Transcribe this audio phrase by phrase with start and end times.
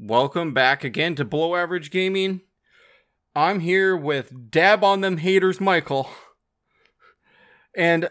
[0.00, 2.42] Welcome back again to Below Average Gaming.
[3.34, 6.08] I'm here with Dab on Them Haters Michael.
[7.76, 8.08] And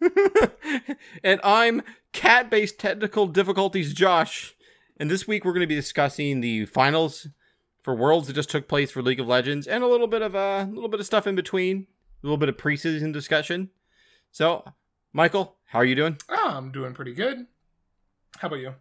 [1.24, 4.54] and I'm cat-based technical difficulties Josh.
[4.96, 7.26] And this week we're going to be discussing the finals
[7.82, 10.36] for Worlds that just took place for League of Legends and a little bit of
[10.36, 11.88] a uh, little bit of stuff in between,
[12.22, 13.70] a little bit of preseason discussion.
[14.30, 14.62] So,
[15.12, 16.18] Michael, how are you doing?
[16.28, 17.48] Oh, I'm doing pretty good.
[18.38, 18.74] How about you?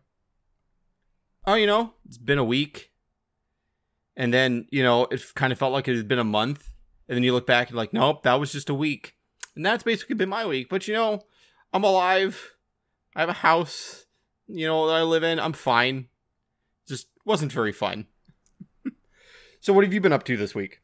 [1.49, 2.91] Oh, you know, it's been a week.
[4.15, 6.69] And then, you know, it kind of felt like it had been a month.
[7.07, 9.15] And then you look back and like, nope, that was just a week.
[9.55, 10.69] And that's basically been my week.
[10.69, 11.23] But you know,
[11.73, 12.53] I'm alive.
[13.15, 14.05] I have a house,
[14.47, 15.39] you know, that I live in.
[15.39, 16.09] I'm fine.
[16.87, 18.05] Just wasn't very fun.
[19.59, 20.81] so what have you been up to this week?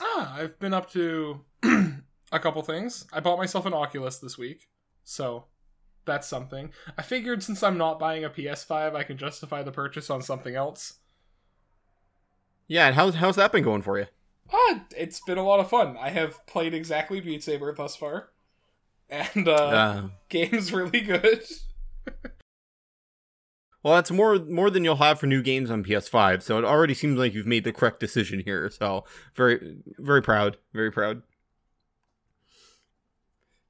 [0.00, 3.06] Ah, I've been up to a couple things.
[3.12, 4.68] I bought myself an Oculus this week.
[5.04, 5.44] So
[6.04, 6.70] that's something.
[6.98, 10.54] I figured since I'm not buying a PS5, I can justify the purchase on something
[10.54, 10.94] else.
[12.68, 14.06] Yeah, and how's how's that been going for you?
[14.52, 15.96] Ah, it's been a lot of fun.
[15.98, 18.30] I have played exactly Beat Saber thus far,
[19.10, 21.42] and uh, Uh, game's really good.
[23.82, 26.42] well, that's more more than you'll have for new games on PS5.
[26.42, 28.70] So it already seems like you've made the correct decision here.
[28.70, 31.22] So very very proud, very proud.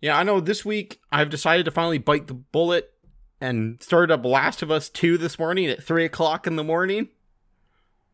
[0.02, 0.40] Yeah, I know.
[0.40, 2.92] This week I've decided to finally bite the bullet
[3.40, 7.08] and started up Last of Us Two this morning at three o'clock in the morning.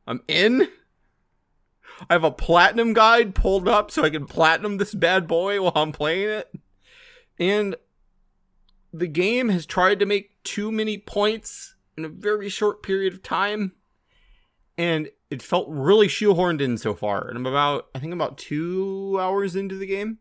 [0.07, 0.69] I'm in.
[2.09, 5.73] I have a platinum guide pulled up so I can platinum this bad boy while
[5.75, 6.53] I'm playing it.
[7.39, 7.75] And
[8.93, 13.23] the game has tried to make too many points in a very short period of
[13.23, 13.73] time.
[14.77, 17.29] And it felt really shoehorned in so far.
[17.29, 20.19] And I'm about, I think, about two hours into the game.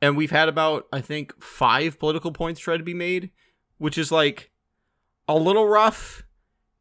[0.00, 3.30] And we've had about, I think, five political points try to be made,
[3.78, 4.50] which is like
[5.26, 6.24] a little rough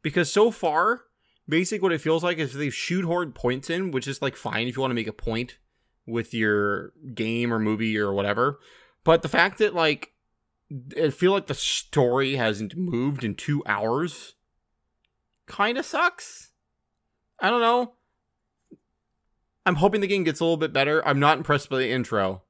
[0.02, 1.02] because so far,
[1.50, 4.76] basically what it feels like is they've shoehorned points in, which is like fine if
[4.76, 5.58] you want to make a point
[6.06, 8.60] with your game or movie or whatever.
[9.04, 10.14] But the fact that like
[11.02, 14.36] I feel like the story hasn't moved in two hours
[15.46, 16.52] kind of sucks.
[17.40, 17.94] I don't know.
[19.66, 21.06] I'm hoping the game gets a little bit better.
[21.06, 22.44] I'm not impressed by the intro.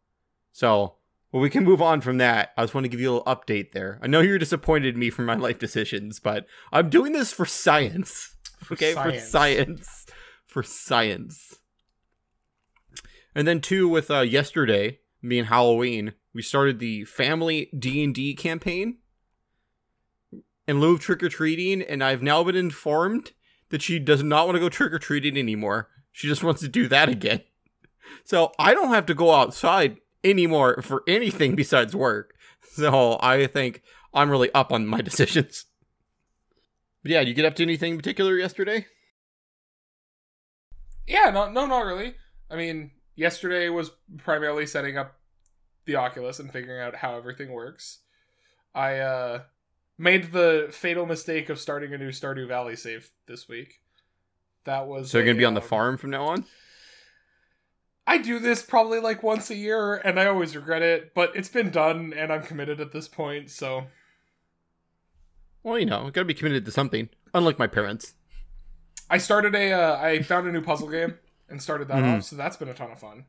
[0.58, 0.96] So,
[1.32, 2.52] well, we can move on from that.
[2.58, 4.00] I just want to give you a little update there.
[4.02, 7.46] I know you're disappointed in me for my life decisions, but I'm doing this for
[7.46, 8.36] science.
[8.64, 9.30] For okay, for science.
[9.30, 10.06] science.
[10.48, 11.60] For science.
[13.36, 18.98] And then two with uh yesterday being Halloween, we started the family D&D campaign
[20.68, 23.34] in lieu of trick-or-treating, and I've now been informed
[23.70, 25.90] that she does not want to go trick-or-treating anymore.
[26.12, 27.42] She just wants to do that again.
[28.24, 29.98] So I don't have to go outside
[30.30, 32.34] anymore for anything besides work.
[32.72, 33.82] So I think
[34.14, 35.66] I'm really up on my decisions.
[37.04, 38.86] But yeah, did you get up to anything in particular yesterday?
[41.08, 42.16] Yeah, no, no, not really.
[42.52, 45.18] I mean, yesterday was primarily setting up
[45.86, 48.00] the Oculus and figuring out how everything works.
[48.76, 49.42] I uh,
[49.98, 53.80] made the fatal mistake of starting a new Stardew Valley save this week.
[54.66, 56.46] That was So you're gonna be on the um, farm from now on?
[58.10, 61.50] I do this probably like once a year, and I always regret it, but it's
[61.50, 63.52] been done, and I'm committed at this point.
[63.52, 63.88] So
[65.62, 67.10] Well, you know, I've gotta be committed to something.
[67.34, 68.14] Unlike my parents.
[69.10, 71.20] I started a, uh, I found a new puzzle game
[71.50, 72.18] and started that Mhm.
[72.18, 72.24] off.
[72.24, 73.26] So that's been a ton of fun.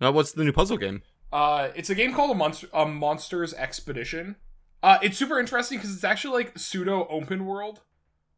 [0.00, 1.02] Now, what's the new puzzle game?
[1.30, 4.36] Uh, it's a game called a monster, a Monsters Expedition.
[4.82, 7.82] Uh, it's super interesting because it's actually like pseudo open world,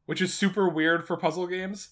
[0.06, 1.90] which is super weird for puzzle games.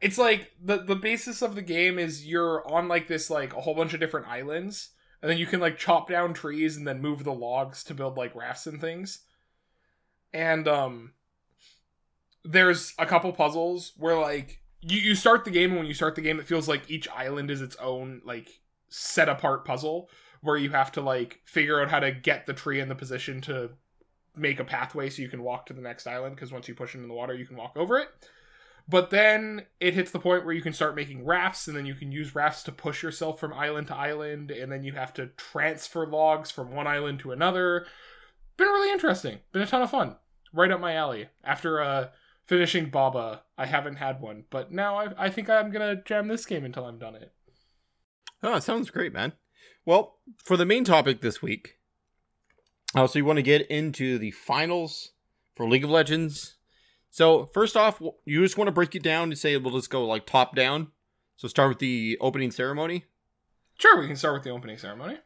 [0.00, 3.60] It's like the the basis of the game is you're on like this like a
[3.60, 4.90] whole bunch of different islands,
[5.22, 8.16] and then you can like chop down trees and then move the logs to build
[8.16, 9.20] like rafts and things.
[10.32, 11.12] And um,
[12.44, 16.14] there's a couple puzzles where like you you start the game and when you start
[16.14, 20.08] the game it feels like each island is its own like set apart puzzle
[20.42, 23.40] where you have to like figure out how to get the tree in the position
[23.40, 23.70] to
[24.36, 26.94] make a pathway so you can walk to the next island because once you push
[26.94, 28.08] it in the water you can walk over it
[28.88, 31.94] but then it hits the point where you can start making rafts and then you
[31.94, 35.26] can use rafts to push yourself from island to island and then you have to
[35.36, 37.86] transfer logs from one island to another.
[38.56, 39.40] Been really interesting.
[39.52, 40.16] Been a ton of fun.
[40.52, 41.28] Right up my alley.
[41.44, 42.08] After uh
[42.46, 46.46] finishing baba i haven't had one but now i, I think i'm gonna jam this
[46.46, 47.32] game until i'm done it.
[48.42, 49.32] Oh, sounds great, man.
[49.84, 51.78] Well, for the main topic this week,
[52.94, 55.12] uh, so you want to get into the finals
[55.54, 56.55] for League of Legends.
[57.16, 60.04] So first off, you just want to break it down and say we'll just go
[60.04, 60.88] like top down.
[61.36, 63.04] So start with the opening ceremony,
[63.78, 65.18] sure we can start with the opening ceremony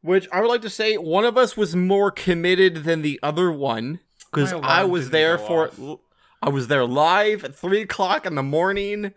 [0.00, 3.50] which I would like to say one of us was more committed than the other
[3.50, 4.00] one
[4.30, 6.00] because I was there for off.
[6.40, 9.12] I was there live at three o'clock in the morning.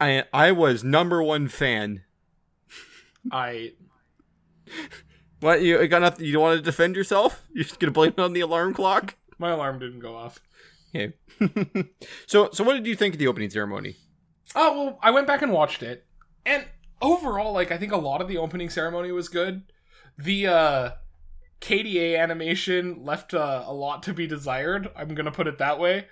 [0.00, 2.02] I I was number one fan.
[3.30, 3.74] I
[5.40, 6.02] What you got?
[6.02, 7.44] Nothing, you don't want to defend yourself?
[7.52, 9.14] You're just gonna blame it on the alarm clock?
[9.38, 10.40] my alarm didn't go off.
[10.94, 11.14] Okay.
[12.26, 13.96] so so what did you think of the opening ceremony?
[14.54, 16.04] Oh well, I went back and watched it,
[16.44, 16.66] and
[17.00, 19.62] overall, like I think a lot of the opening ceremony was good.
[20.18, 20.90] The uh
[21.62, 24.90] KDA animation left uh, a lot to be desired.
[24.96, 26.06] I'm gonna put it that way.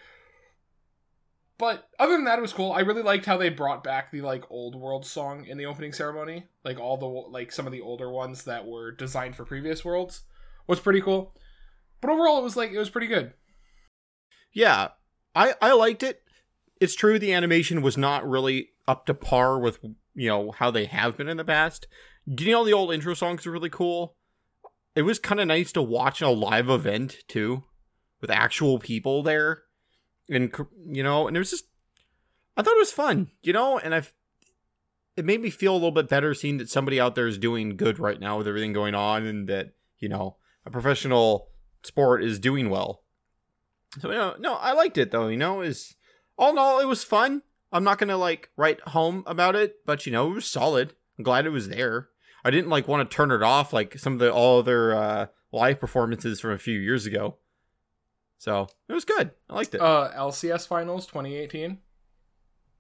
[1.59, 2.73] But other than that, it was cool.
[2.73, 5.93] I really liked how they brought back the like old world song in the opening
[5.93, 9.85] ceremony, like all the like some of the older ones that were designed for previous
[9.85, 10.23] worlds.
[10.67, 11.35] Was pretty cool.
[12.01, 13.35] But overall, it was like it was pretty good.
[14.53, 14.89] Yeah,
[15.35, 16.23] I I liked it.
[16.81, 19.79] It's true the animation was not really up to par with
[20.15, 21.87] you know how they have been in the past.
[22.35, 24.17] Getting all the old intro songs are really cool.
[24.95, 27.65] It was kind of nice to watch a live event too,
[28.21, 29.63] with actual people there,
[30.29, 30.53] and
[30.87, 31.67] you know, and it was just
[32.57, 34.13] I thought it was fun, you know, and I've
[35.17, 37.77] it made me feel a little bit better seeing that somebody out there is doing
[37.77, 40.37] good right now with everything going on, and that you know
[40.67, 41.49] a professional
[41.83, 43.05] sport is doing well.
[43.99, 45.29] So you know, no, I liked it though.
[45.29, 45.97] You know, is
[46.39, 47.43] all in all, it was fun.
[47.73, 50.95] I'm not gonna like write home about it, but you know, it was solid.
[51.19, 52.09] I'm glad it was there.
[52.45, 55.27] I didn't like want to turn it off like some of the all other uh,
[55.53, 57.37] live performances from a few years ago.
[58.39, 59.33] So it was good.
[59.51, 59.81] I liked it.
[59.83, 61.79] Uh, LCS Finals 2018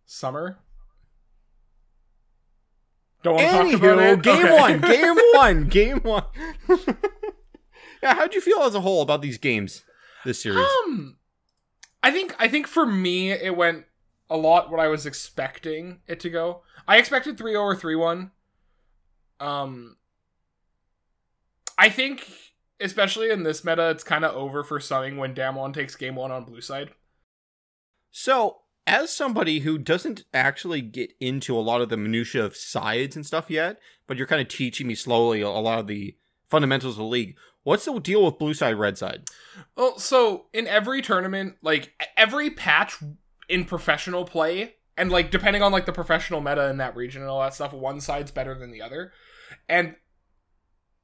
[0.07, 0.59] summer.
[3.23, 4.23] Don't want to talk about Anywho, it.
[4.23, 4.59] game Okay.
[4.59, 6.25] one, game one, game one.
[8.03, 9.85] yeah, how'd you feel as a whole about these games
[10.25, 10.67] this series?
[10.87, 11.17] Um,
[12.03, 13.85] I think I think for me it went
[14.29, 16.63] a lot what I was expecting it to go.
[16.87, 18.31] I expected 3-0 or 3-1.
[19.45, 19.97] Um
[21.77, 22.31] I think
[22.81, 26.31] especially in this meta it's kind of over for Suning when Damwon takes game 1
[26.31, 26.91] on blue side.
[28.11, 33.15] So, as somebody who doesn't actually get into a lot of the minutia of sides
[33.15, 33.79] and stuff yet,
[34.09, 36.17] but you're kind of teaching me slowly a lot of the
[36.49, 37.37] fundamentals of the league.
[37.63, 39.25] What's the deal with blue side, red side?
[39.77, 42.97] Well, so in every tournament, like every patch
[43.49, 47.31] in professional play, and like depending on like the professional meta in that region and
[47.31, 49.13] all that stuff, one side's better than the other.
[49.69, 49.97] And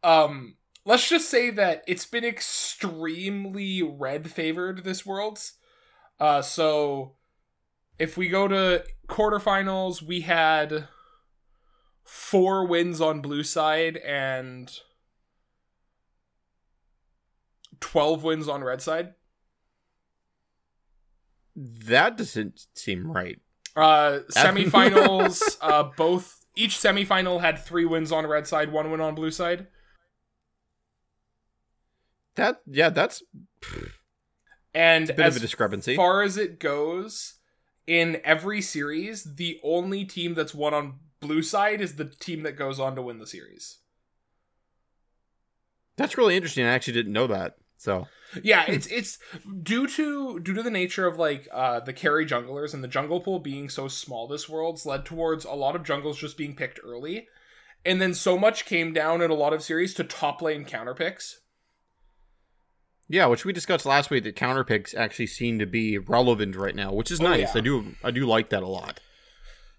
[0.03, 5.55] um let's just say that it's been extremely red favored this world's.
[6.21, 7.17] Uh so
[7.99, 10.89] if we go to quarterfinals, we had
[12.05, 14.79] four wins on blue side and
[17.81, 19.15] 12 wins on red side.
[21.55, 23.39] That doesn't seem right.
[23.75, 29.15] Uh, semifinals, uh, both each semifinal had three wins on red side, one win on
[29.15, 29.67] blue side.
[32.37, 33.23] That yeah, that's
[34.75, 35.97] And a bit as of a discrepancy.
[35.97, 37.35] far as it goes,
[37.87, 42.53] in every series, the only team that's won on blue side is the team that
[42.53, 43.79] goes on to win the series.
[45.97, 46.67] That's really interesting.
[46.67, 47.57] I actually didn't know that.
[47.79, 48.09] So
[48.43, 49.19] Yeah, it's it's
[49.63, 53.21] due to due to the nature of like uh the carry junglers and the jungle
[53.21, 56.81] pool being so small this world's led towards a lot of jungles just being picked
[56.85, 57.29] early.
[57.85, 60.95] And then so much came down in a lot of series to top lane counter
[60.95, 61.41] picks.
[63.09, 66.75] yeah, which we discussed last week, that counter picks actually seem to be relevant right
[66.75, 67.55] now, which is Oh, nice.
[67.55, 67.59] yeah.
[67.59, 68.99] I do I do like that a lot.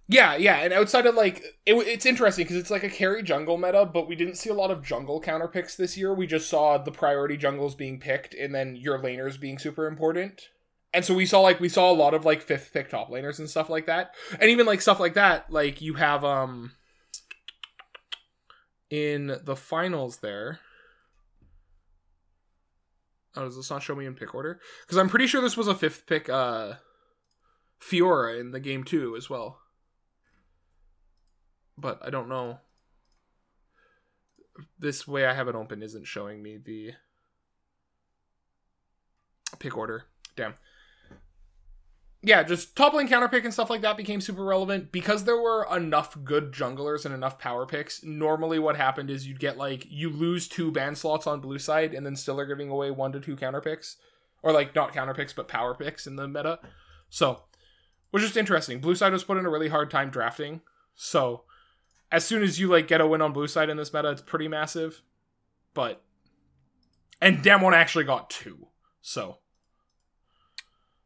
[0.10, 3.58] Yeah, yeah, and outside of like it, it's interesting because it's like a carry jungle
[3.58, 6.14] meta, but we didn't see a lot of jungle counter picks this year.
[6.14, 10.48] We just saw the priority jungles being picked, and then your laners being super important.
[10.94, 13.40] And so we saw like we saw a lot of like fifth pick top laners
[13.40, 15.52] and stuff like that, and even like stuff like that.
[15.52, 16.72] Like you have um
[18.90, 20.62] in the finals there.
[23.36, 24.62] Oh, does this not show me in pick order?
[24.86, 26.76] Because I'm pretty sure this was a fifth pick uh
[27.82, 29.60] Fiora in the game too as well
[31.78, 32.60] but I don't know.
[34.80, 36.94] This way I have it open isn't showing me the
[39.60, 40.06] pick order.
[40.36, 40.56] Damn.
[42.24, 45.40] Yeah, just top lane counter pick and stuff like that became super relevant because there
[45.40, 48.04] were enough good junglers and enough power picks.
[48.04, 51.94] Normally, what happened is you'd get like you lose two ban slots on blue side
[51.94, 53.98] and then still are giving away one to two counter picks,
[54.42, 56.60] or like not counter picks but power picks in the meta.
[57.10, 57.44] So,
[58.10, 58.82] which is interesting.
[58.82, 60.62] Blue side was put in a really hard time drafting,
[60.96, 61.44] so
[62.12, 64.22] as soon as you like get a win on blue side in this meta, it's
[64.22, 65.02] pretty massive.
[65.74, 66.02] But
[67.22, 68.68] and Damwon actually got two.
[69.02, 69.40] So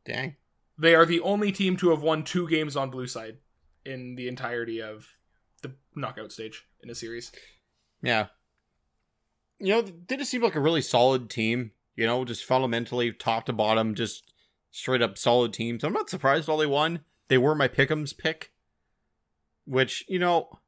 [0.05, 0.35] Dang.
[0.77, 3.37] they are the only team to have won two games on blue side
[3.85, 5.07] in the entirety of
[5.61, 7.31] the knockout stage in a series.
[8.01, 8.27] Yeah.
[9.59, 11.71] You know, they just seem like a really solid team.
[11.95, 14.33] You know, just fundamentally top to bottom, just
[14.71, 15.83] straight up solid teams.
[15.83, 17.01] I'm not surprised all they won.
[17.27, 18.51] They were my pick'ems pick,
[19.65, 20.60] which you know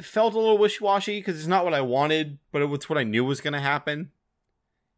[0.00, 2.98] felt a little wishy washy because it's not what I wanted, but it was what
[2.98, 4.10] I knew was going to happen.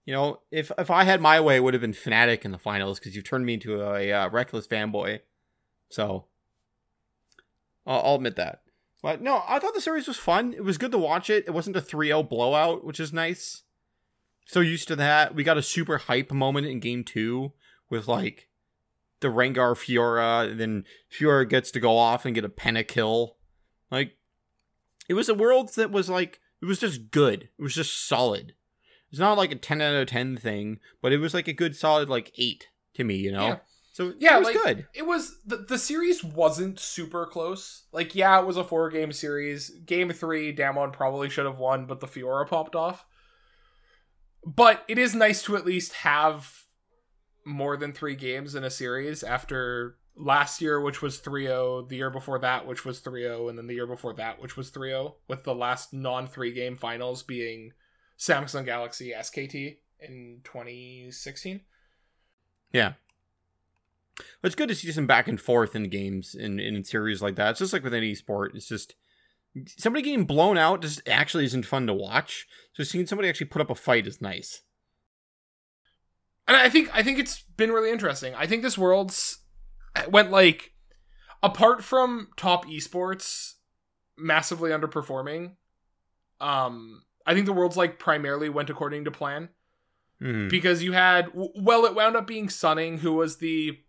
[0.05, 2.59] You know, if if I had my way, it would have been Fnatic in the
[2.59, 5.21] finals because you turned me into a, uh, reckless fanboy.
[5.89, 6.27] So
[7.87, 8.63] I'll, I'll admit that.
[9.03, 10.55] But no, I thought the series was fun.
[10.55, 11.45] It was good to watch it.
[11.47, 13.63] It wasn't a 3-0 blowout, which is nice.
[14.47, 15.35] So used to that.
[15.35, 17.53] We got a super hype moment in game two
[17.91, 18.49] with like
[19.21, 23.33] the Rengar Fiora, and then Fiora gets to go off and get a pentakill.
[23.91, 24.17] Like
[25.09, 27.49] it was a world that was like it was just good.
[27.59, 28.55] It was just solid.
[29.11, 31.77] It's not like a ten out of ten thing, but it was like a good
[31.77, 33.47] solid like eight to me, you know?
[33.47, 33.57] Yeah.
[33.93, 34.87] So Yeah, it was like, good.
[34.93, 37.85] It was the the series wasn't super close.
[37.93, 39.71] Like, yeah, it was a four game series.
[39.71, 43.05] Game three, Damwon probably should have won, but the Fiora popped off.
[44.45, 46.65] But it is nice to at least have
[47.47, 51.97] more than three games in a series after last year, which was 3 0, the
[51.97, 54.71] year before that, which was 3 0, and then the year before that, which was
[54.71, 57.73] 3 0, with the last non three game finals being
[58.19, 61.61] Samsung Galaxy SKT in 2016.
[62.73, 62.95] Yeah.
[64.43, 67.51] It's good to see some back and forth in games in, in series like that.
[67.51, 68.53] It's just like with any sport.
[68.55, 68.95] It's just
[69.77, 72.47] somebody getting blown out just actually isn't fun to watch.
[72.73, 74.63] So seeing somebody actually put up a fight is nice.
[76.47, 78.35] and I think I think it's been really interesting.
[78.35, 79.39] I think this world's
[80.09, 80.73] went like
[81.43, 83.55] apart from top esports
[84.17, 85.53] massively underperforming.
[86.41, 89.51] Um, I think the world's like primarily went according to plan
[90.23, 90.49] Mhm.
[90.49, 93.81] because you had well, it wound up being Suning who was the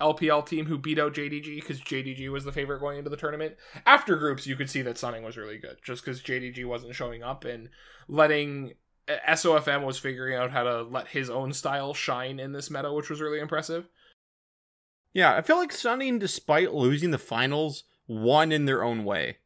[0.00, 3.56] LPL team who beat out JDG because JDG was the favorite going into the tournament.
[3.84, 7.22] After groups, you could see that Suning was really good just because JDG wasn't showing
[7.22, 7.68] up and
[8.06, 8.74] letting
[9.08, 13.08] SOFM was figuring out how to let his own style shine in this meta, which
[13.10, 13.88] was really impressive.
[15.18, 19.38] Yeah, I feel like Suning, despite losing the finals, won in their own way.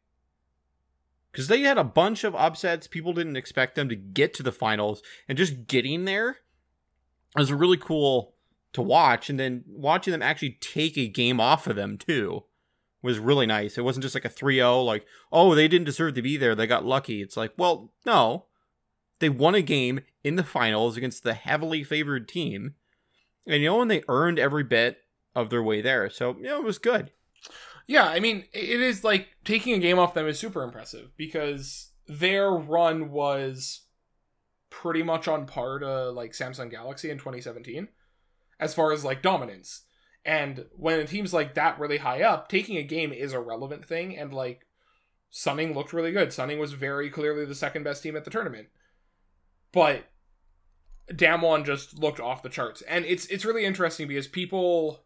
[1.30, 2.86] Because they had a bunch of upsets.
[2.86, 5.02] People didn't expect them to get to the finals.
[5.26, 6.40] And just getting there
[7.34, 8.34] was really cool
[8.74, 9.30] to watch.
[9.30, 12.44] And then watching them actually take a game off of them, too,
[13.00, 13.78] was really nice.
[13.78, 16.54] It wasn't just like a 3 0, like, oh, they didn't deserve to be there.
[16.54, 17.22] They got lucky.
[17.22, 18.44] It's like, well, no.
[19.20, 22.74] They won a game in the finals against the heavily favored team.
[23.46, 24.98] And, you know, and they earned every bit
[25.34, 26.10] of their way there.
[26.10, 27.10] So, you know, it was good.
[27.86, 31.90] Yeah, I mean, it is like taking a game off them is super impressive because
[32.06, 33.82] their run was
[34.70, 37.88] pretty much on par to like Samsung Galaxy in 2017
[38.58, 39.82] as far as like dominance.
[40.24, 43.84] And when a team's like that really high up, taking a game is a relevant
[43.84, 44.16] thing.
[44.16, 44.66] And like
[45.32, 46.28] Suning looked really good.
[46.28, 48.68] Suning was very clearly the second best team at the tournament.
[49.72, 50.04] But
[51.10, 52.82] Damwon just looked off the charts.
[52.82, 55.04] And it's it's really interesting because people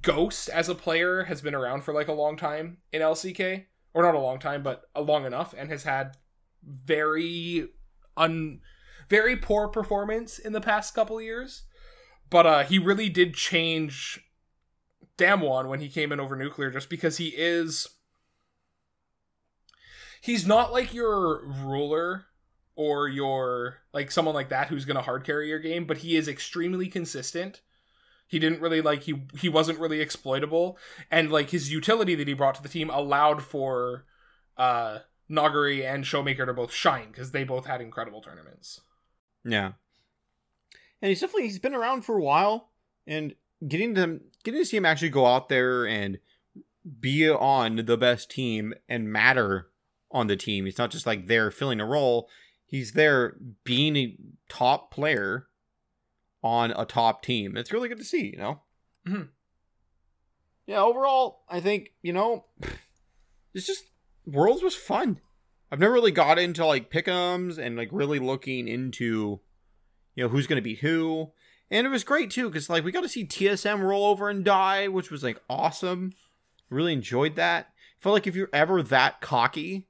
[0.00, 4.02] Ghost as a player has been around for like a long time in LCK, or
[4.02, 6.16] not a long time, but a long enough, and has had
[6.62, 7.68] very
[8.16, 8.60] un
[9.08, 11.64] very poor performance in the past couple years.
[12.30, 14.20] But uh he really did change
[15.18, 17.88] Damwon when he came in over nuclear just because he is
[20.20, 22.26] he's not like your ruler
[22.76, 26.28] or your like someone like that who's gonna hard carry your game, but he is
[26.28, 27.62] extremely consistent
[28.32, 30.78] he didn't really like he he wasn't really exploitable
[31.10, 34.06] and like his utility that he brought to the team allowed for
[34.56, 38.80] uh Nagari and Showmaker to both shine because they both had incredible tournaments.
[39.44, 39.72] Yeah.
[41.02, 42.70] And he's definitely he's been around for a while
[43.06, 43.34] and
[43.68, 46.18] getting to getting to see him actually go out there and
[47.00, 49.68] be on the best team and matter
[50.10, 50.64] on the team.
[50.64, 52.30] He's not just like there filling a role.
[52.64, 54.16] He's there being a
[54.48, 55.48] top player
[56.42, 57.56] on a top team.
[57.56, 58.60] It's really good to see, you know?
[59.06, 59.28] Mhm.
[60.66, 62.46] Yeah, overall, I think, you know,
[63.54, 63.86] it's just
[64.26, 65.20] Worlds was fun.
[65.70, 69.40] I've never really got into like pick'ems and like really looking into,
[70.14, 71.32] you know, who's going to be who.
[71.70, 74.44] And it was great too, because like we got to see TSM roll over and
[74.44, 76.12] die, which was like awesome.
[76.68, 77.72] Really enjoyed that.
[77.98, 79.86] Felt like if you're ever that cocky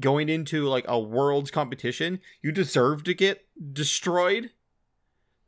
[0.00, 4.50] going into like a world's competition, you deserve to get destroyed.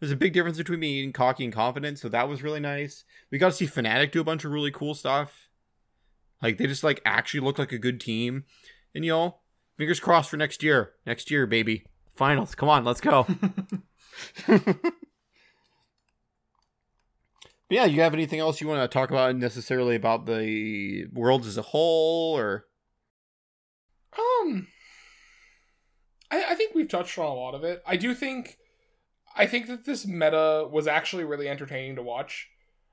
[0.01, 3.05] There's a big difference between being cocky and confident, so that was really nice.
[3.31, 5.49] We got to see Fnatic do a bunch of really cool stuff.
[6.43, 8.45] Like they just like actually look like a good team.
[8.95, 9.37] And you know,
[9.77, 10.93] fingers crossed for next year.
[11.07, 11.85] Next year, baby.
[12.15, 12.55] Finals.
[12.55, 13.27] Come on, let's go.
[17.71, 21.47] But yeah, you have anything else you want to talk about necessarily about the world
[21.47, 22.67] as a whole or
[24.19, 24.67] Um,
[26.33, 27.81] I, I think we've touched on a lot of it.
[27.87, 28.59] I do think
[29.37, 32.49] I think that this meta was actually really entertaining to watch.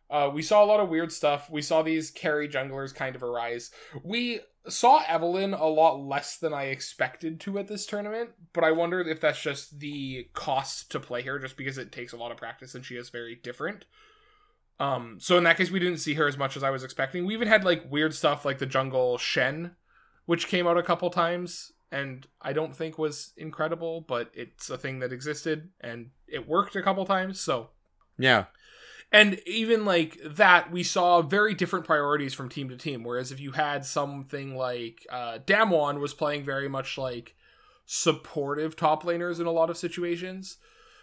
[0.09, 1.49] Uh, we saw a lot of weird stuff.
[1.49, 3.71] We saw these carry junglers kind of arise.
[4.03, 8.71] We saw Evelynn a lot less than I expected to at this tournament, but I
[8.71, 12.31] wonder if that's just the cost to play her, just because it takes a lot
[12.31, 13.85] of practice and she is very different.
[14.79, 17.25] Um, so in that case, we didn't see her as much as I was expecting.
[17.25, 19.75] We even had like weird stuff like the jungle Shen,
[20.25, 24.77] which came out a couple times, and I don't think was incredible, but it's a
[24.77, 27.39] thing that existed and it worked a couple times.
[27.39, 27.69] So
[28.17, 28.45] Yeah.
[29.11, 33.03] and even like that, we saw very different priorities from team to team.
[33.03, 37.35] Whereas if you had something like uh, Damwon was playing very much like
[37.85, 40.57] supportive top laners in a lot of situations.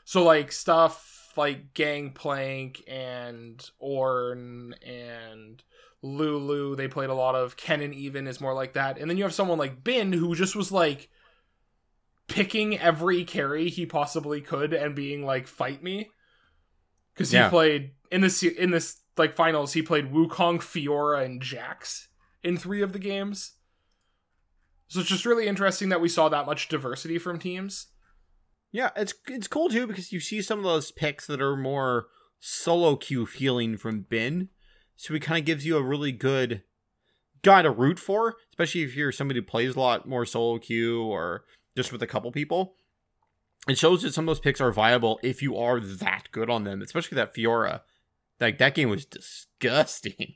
[0.04, 5.62] So like stuff like Gangplank and Ornn and
[6.04, 7.56] Lulu, they played a lot of.
[7.56, 8.98] Kennen even is more like that.
[8.98, 11.08] And then you have someone like Bin who just was like
[12.28, 16.10] picking every carry he possibly could and being like, fight me
[17.14, 17.48] because he Yeah.
[17.48, 22.08] played in this in this like finals he played Wukong, Fiora, and Jax
[22.42, 23.54] in three of the games.
[24.88, 27.86] So it's just really interesting that we saw that much diversity from teams.
[28.72, 32.08] Yeah, it's it's cool too because you see some of those picks that are more
[32.40, 34.50] solo queue feeling from Bin.
[34.96, 36.62] So it kind of gives you a really good
[37.42, 41.02] guy to root for, especially if you're somebody who plays a lot more solo queue
[41.02, 41.44] or
[41.76, 42.74] just with a couple people.
[43.68, 46.64] It shows that some of those picks are viable if you are that good on
[46.64, 47.80] them, especially that Fiora.
[48.40, 50.34] Like that game was disgusting.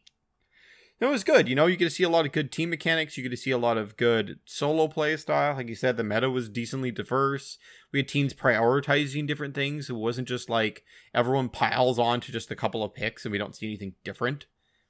[1.00, 1.48] It was good.
[1.48, 3.16] You know, you get to see a lot of good team mechanics.
[3.16, 5.54] You get to see a lot of good solo play style.
[5.54, 7.56] Like you said, the meta was decently diverse.
[7.92, 9.88] We had teams prioritizing different things.
[9.88, 13.38] It wasn't just like everyone piles on to just a couple of picks and we
[13.38, 14.46] don't see anything different.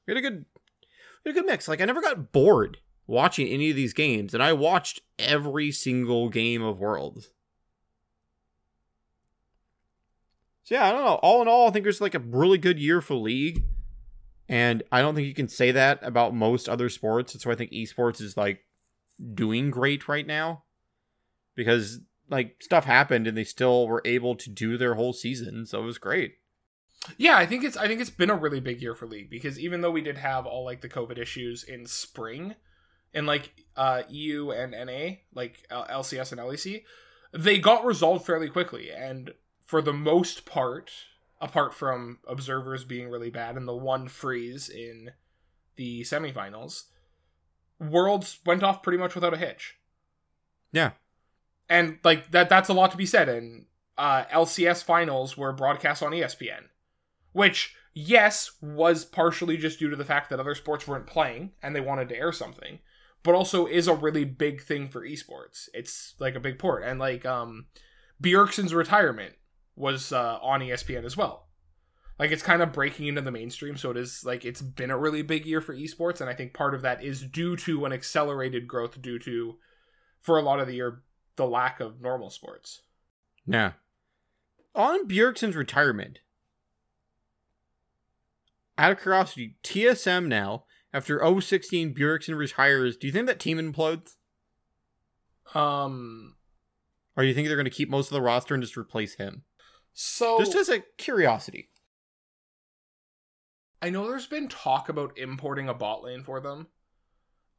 [0.06, 0.46] We had a good,
[1.24, 1.68] we had a good mix.
[1.68, 6.28] Like I never got bored watching any of these games, and I watched every single
[6.28, 7.30] game of Worlds.
[10.62, 11.14] So yeah, I don't know.
[11.14, 13.64] All in all, I think it was like a really good year for League.
[14.48, 17.32] And I don't think you can say that about most other sports.
[17.32, 18.64] That's why I think esports is like
[19.34, 20.64] doing great right now.
[21.54, 25.66] Because like stuff happened and they still were able to do their whole season.
[25.66, 26.34] So it was great.
[27.16, 29.58] Yeah, I think it's I think it's been a really big year for League because
[29.58, 32.54] even though we did have all like the COVID issues in spring,
[33.14, 36.82] in like uh, EU and NA, like LCS and LEC,
[37.32, 38.90] they got resolved fairly quickly.
[38.90, 39.32] And
[39.64, 40.90] for the most part,
[41.40, 45.10] apart from observers being really bad and the one freeze in
[45.76, 46.84] the semifinals,
[47.80, 49.78] Worlds went off pretty much without a hitch.
[50.72, 50.92] Yeah.
[51.68, 53.28] And like that that's a lot to be said.
[53.28, 56.64] And uh, LCS finals were broadcast on ESPN,
[57.32, 61.74] which yes was partially just due to the fact that other sports weren't playing and
[61.74, 62.78] they wanted to air something,
[63.22, 65.68] but also is a really big thing for esports.
[65.74, 67.66] It's like a big port, and like um,
[68.22, 69.34] Bjergsen's retirement
[69.78, 71.46] was uh, on ESPN as well.
[72.18, 74.98] Like it's kind of breaking into the mainstream, so it is like it's been a
[74.98, 77.92] really big year for esports, and I think part of that is due to an
[77.92, 79.56] accelerated growth due to,
[80.20, 81.02] for a lot of the year,
[81.36, 82.82] the lack of normal sports.
[83.46, 83.72] Yeah.
[84.74, 86.18] On Bjergsen's retirement,
[88.76, 94.16] out of curiosity, TSM now, after 016 Bjergsen retires, do you think that team implodes?
[95.54, 96.36] Um,
[97.16, 99.14] Or do you think they're going to keep most of the roster and just replace
[99.14, 99.42] him?
[100.00, 101.70] So Just as a curiosity.
[103.82, 106.68] I know there's been talk about importing a bot lane for them.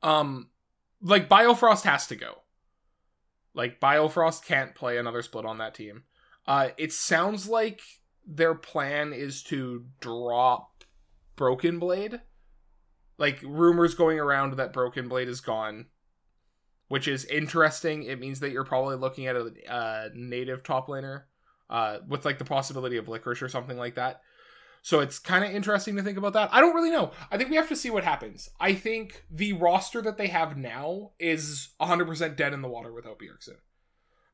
[0.01, 0.47] Um,
[1.01, 2.43] like Biofrost has to go.
[3.53, 6.03] Like Biofrost can't play another split on that team.
[6.47, 7.81] Uh, it sounds like
[8.25, 10.85] their plan is to drop
[11.35, 12.21] Broken Blade.
[13.17, 15.87] Like rumors going around that Broken Blade is gone,
[16.87, 18.03] which is interesting.
[18.03, 21.23] It means that you're probably looking at a, uh native top laner,
[21.69, 24.21] uh, with like the possibility of Licorice or something like that.
[24.81, 26.49] So it's kind of interesting to think about that.
[26.53, 27.11] I don't really know.
[27.31, 28.49] I think we have to see what happens.
[28.59, 33.19] I think the roster that they have now is 100% dead in the water without
[33.19, 33.57] Bjergsen.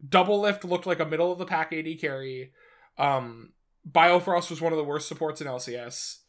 [0.07, 2.51] Doublelift looked like a middle of the pack AD carry.
[2.97, 3.53] Um,
[3.89, 6.19] Biofrost was one of the worst supports in LCS.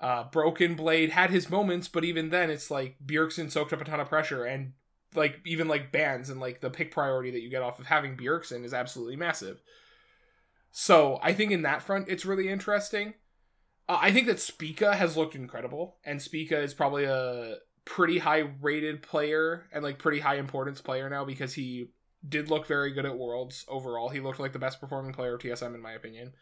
[0.00, 3.84] Uh, Broken Blade had his moments, but even then, it's like Bjergsen soaked up a
[3.84, 4.72] ton of pressure, and
[5.14, 8.16] like even like bans and like the pick priority that you get off of having
[8.16, 9.62] Bjergsen is absolutely massive.
[10.76, 13.14] So I think in that front, it's really interesting.
[13.88, 18.50] Uh, I think that Spica has looked incredible, and Spica is probably a pretty high
[18.60, 21.90] rated player and like pretty high importance player now because he
[22.28, 24.08] did look very good at Worlds overall.
[24.08, 26.32] He looked like the best performing player of TSM in my opinion.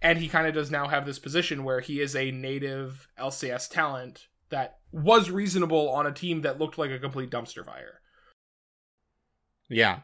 [0.00, 3.68] And he kind of does now have this position where he is a native LCS
[3.70, 8.00] talent that was reasonable on a team that looked like a complete dumpster fire.
[9.68, 10.00] Yeah.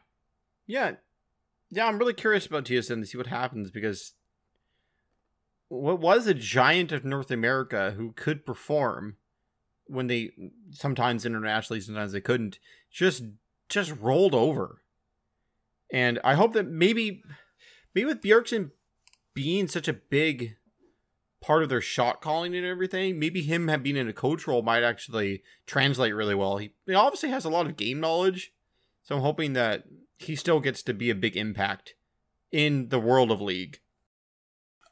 [0.66, 0.96] Yeah.
[1.70, 4.12] Yeah, I'm really curious about TSM to see what happens because
[5.68, 9.16] what was a giant of North America who could perform
[9.86, 10.30] when they
[10.70, 12.58] sometimes internationally, sometimes they couldn't,
[12.90, 13.24] just
[13.68, 14.82] just rolled over.
[15.92, 17.22] And I hope that maybe
[17.94, 18.70] maybe with Bjergsen
[19.34, 20.56] being such a big
[21.40, 24.82] part of their shot calling and everything, maybe him being in a coach role might
[24.82, 26.56] actually translate really well.
[26.56, 28.52] He, he obviously has a lot of game knowledge,
[29.04, 29.84] so I'm hoping that
[30.16, 31.94] he still gets to be a big impact
[32.52, 33.80] in the world of league.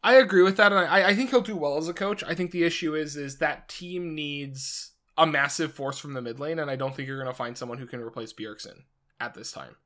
[0.03, 2.23] I agree with that, and I, I think he'll do well as a coach.
[2.25, 6.39] I think the issue is is that team needs a massive force from the mid
[6.39, 8.83] lane, and I don't think you're going to find someone who can replace Bjergsen
[9.19, 9.77] at this time.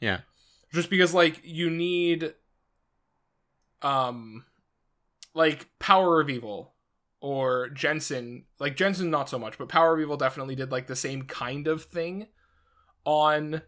[0.00, 0.20] Yeah,
[0.72, 2.34] just because like you need,
[3.82, 4.44] um,
[5.34, 6.74] like Power of Evil
[7.20, 8.44] or Jensen.
[8.60, 11.66] Like Jensen, not so much, but Power of Evil definitely did like the same kind
[11.66, 12.28] of thing
[13.04, 13.62] on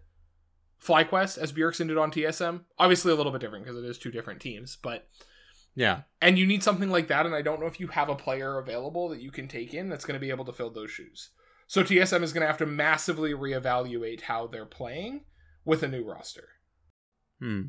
[0.84, 2.62] FlyQuest as Bjergsen did on TSM.
[2.78, 5.08] Obviously, a little bit different because it is two different teams, but
[5.74, 6.02] yeah.
[6.20, 8.58] And you need something like that, and I don't know if you have a player
[8.58, 11.30] available that you can take in that's going to be able to fill those shoes.
[11.66, 15.24] So TSM is going to have to massively reevaluate how they're playing
[15.64, 16.48] with a new roster.
[17.40, 17.66] Hmm.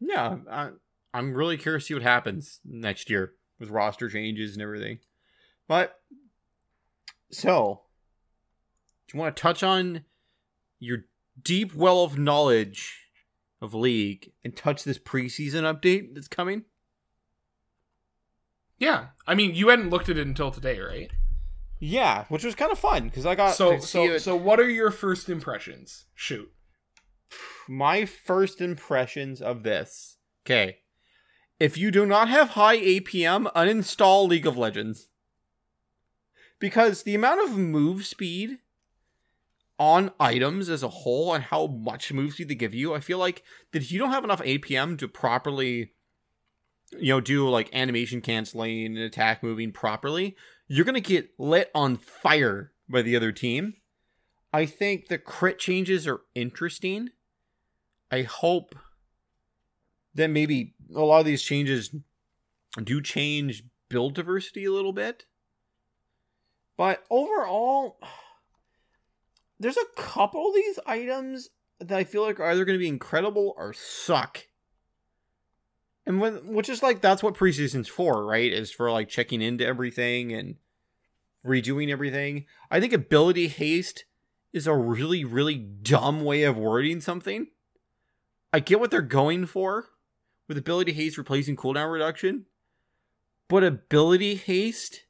[0.00, 0.70] Yeah, I,
[1.14, 4.98] I'm really curious to see what happens next year with roster changes and everything.
[5.68, 6.00] But
[7.30, 7.82] so,
[9.06, 10.04] do you want to touch on
[10.80, 11.04] your
[11.42, 13.06] deep well of knowledge
[13.60, 16.64] of league and touch this preseason update that's coming?
[18.78, 21.10] Yeah, I mean, you hadn't looked at it until today, right?
[21.78, 24.36] Yeah, which was kind of fun because I got so so so.
[24.36, 26.06] What are your first impressions?
[26.14, 26.50] Shoot,
[27.68, 30.16] my first impressions of this.
[30.46, 30.78] Okay,
[31.58, 35.08] if you do not have high APM, uninstall League of Legends
[36.60, 38.58] because the amount of move speed
[39.80, 43.42] on items as a whole and how much moves they give you, I feel like
[43.72, 45.92] that if you don't have enough APM to properly
[46.98, 50.36] you know, do like animation canceling and attack moving properly,
[50.68, 53.74] you're to get lit on fire by the other team.
[54.52, 57.10] I think the crit changes are interesting.
[58.10, 58.74] I hope
[60.14, 61.94] that maybe a lot of these changes
[62.82, 65.24] do change build diversity a little bit.
[66.76, 67.98] But overall,
[69.60, 72.88] there's a couple of these items that I feel like are either going to be
[72.88, 74.46] incredible or suck
[76.10, 78.52] and when which is like that's what preseason's for, right?
[78.52, 80.56] Is for like checking into everything and
[81.46, 82.46] redoing everything.
[82.68, 84.06] I think ability haste
[84.52, 87.46] is a really really dumb way of wording something.
[88.52, 89.86] I get what they're going for
[90.48, 92.46] with ability haste replacing cooldown reduction,
[93.46, 95.04] but ability haste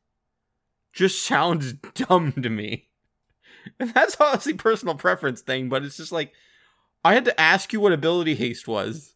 [0.92, 2.89] just sounds dumb to me.
[3.78, 6.32] And that's obviously personal preference thing, but it's just like
[7.04, 9.14] I had to ask you what ability haste was.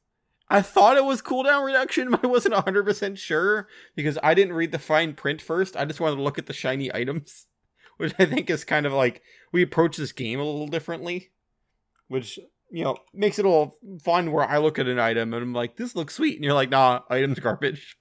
[0.48, 4.72] I thought it was cooldown reduction, but I wasn't 100% sure because I didn't read
[4.72, 5.76] the fine print first.
[5.76, 7.46] I just wanted to look at the shiny items,
[7.96, 11.30] which I think is kind of like we approach this game a little differently,
[12.09, 12.38] which,
[12.70, 15.52] you know, makes it a little fun where I look at an item and I'm
[15.52, 16.37] like, this looks sweet.
[16.37, 17.96] And you're like, nah, item's garbage.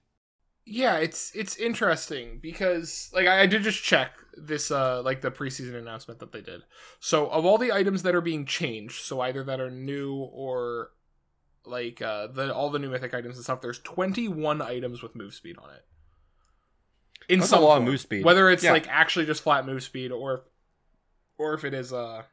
[0.66, 5.30] Yeah, it's it's interesting because like I, I did just check this uh like the
[5.32, 6.64] preseason announcement that they did.
[7.00, 10.92] So of all the items that are being changed, so either that are new or
[11.66, 15.34] like uh the all the new mythic items and stuff there's 21 items with move
[15.34, 15.86] speed on it
[17.30, 17.84] in That's some a lot form.
[17.84, 18.72] of move speed whether it's yeah.
[18.72, 20.44] like actually just flat move speed or
[21.38, 22.24] or if it is uh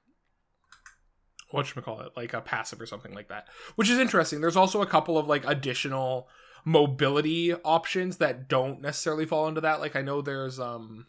[1.51, 4.41] what should we call it like a passive or something like that which is interesting
[4.41, 6.29] there's also a couple of like additional
[6.65, 11.07] mobility options that don't necessarily fall into that like i know there's um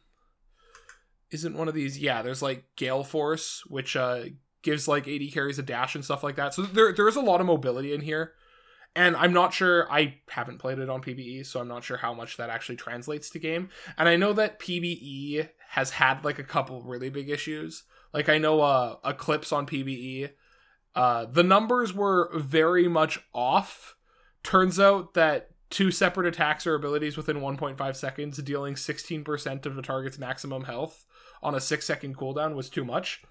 [1.32, 4.24] isn't one of these yeah there's like gale force which uh
[4.62, 6.54] gives like AD carries a dash and stuff like that.
[6.54, 8.34] So there there is a lot of mobility in here.
[8.94, 12.14] And I'm not sure I haven't played it on PBE, so I'm not sure how
[12.14, 13.70] much that actually translates to game.
[13.98, 17.84] And I know that PBE has had like a couple really big issues.
[18.14, 20.32] Like I know uh Eclipse on PBE
[20.96, 23.96] uh the numbers were very much off.
[24.44, 29.82] Turns out that two separate attacks or abilities within 1.5 seconds dealing 16% of the
[29.82, 31.06] target's maximum health
[31.42, 33.24] on a 6 second cooldown was too much.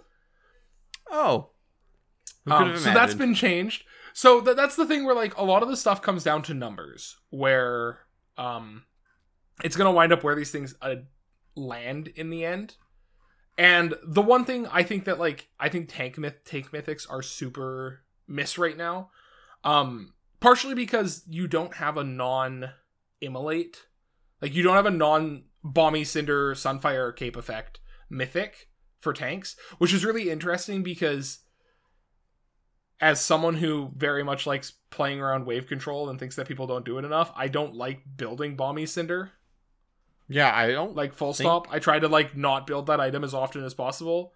[1.10, 1.50] Oh.
[2.46, 3.84] Um, so that's been changed.
[4.12, 6.54] So th- that's the thing where like a lot of the stuff comes down to
[6.54, 8.00] numbers, where
[8.38, 8.84] um,
[9.62, 10.96] it's gonna wind up where these things uh,
[11.54, 12.76] land in the end.
[13.58, 17.22] And the one thing I think that like I think tank myth tank mythics are
[17.22, 19.10] super miss right now,
[19.64, 22.70] um, partially because you don't have a non
[23.20, 23.78] immolate,
[24.40, 28.68] like you don't have a non Bami's Cinder sunfire cape effect mythic
[29.00, 31.40] for tanks, which is really interesting because
[33.00, 36.84] as someone who very much likes playing around wave control and thinks that people don't
[36.84, 39.32] do it enough, I don't like building Bami's Cinder.
[40.28, 41.66] Yeah, I don't Like full Think- stop.
[41.70, 44.34] I try to like not build that item as often as possible.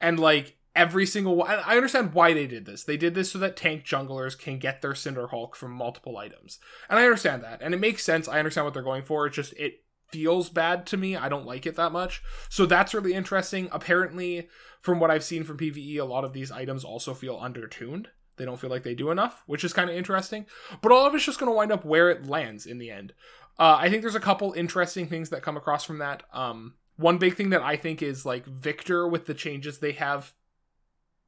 [0.00, 2.84] And like every single one I understand why they did this.
[2.84, 6.58] They did this so that tank junglers can get their Cinder Hulk from multiple items.
[6.88, 7.60] And I understand that.
[7.62, 8.28] And it makes sense.
[8.28, 9.26] I understand what they're going for.
[9.26, 11.16] It's just it feels bad to me.
[11.16, 12.22] I don't like it that much.
[12.48, 13.68] So that's really interesting.
[13.72, 14.48] Apparently,
[14.80, 18.08] from what I've seen from PBE, a lot of these items also feel undertuned.
[18.36, 20.46] They don't feel like they do enough, which is kind of interesting.
[20.82, 23.12] But all of it's just going to wind up where it lands in the end.
[23.58, 26.24] Uh, I think there's a couple interesting things that come across from that.
[26.32, 30.32] Um, one big thing that I think is like Viktor with the changes they have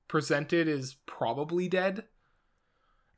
[0.08, 2.04] presented is probably dead.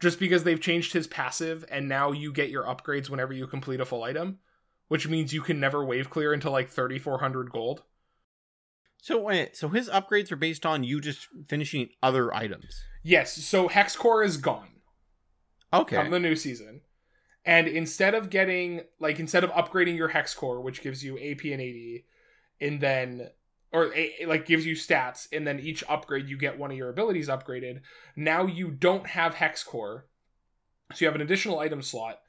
[0.01, 3.81] Just because they've changed his passive and now you get your upgrades whenever you complete
[3.81, 4.39] a full item,
[4.87, 7.83] which means you can never wave clear until like 3400 gold.
[9.03, 12.85] So wait, so his upgrades are based on you just finishing other items.
[13.03, 14.69] Yes, so Hex Core is gone.
[15.73, 15.97] Okay.
[15.97, 16.81] come the new season.
[17.45, 21.45] And instead of getting like instead of upgrading your hex core, which gives you AP
[21.45, 22.03] and AD,
[22.61, 23.31] and then
[23.73, 26.89] or a, like gives you stats, and then each upgrade you get one of your
[26.89, 27.81] abilities upgraded.
[28.17, 30.07] Now you don't have hex core,
[30.93, 32.21] so you have an additional item slot,